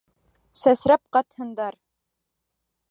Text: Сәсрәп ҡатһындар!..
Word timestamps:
Сәсрәп 0.61 1.03
ҡатһындар!.. 1.17 1.81